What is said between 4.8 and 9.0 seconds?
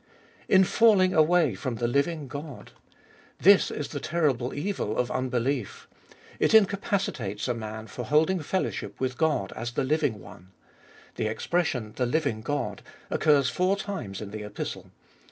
BU 129 evil of unbelief; it incapacitates a man for holding fellowship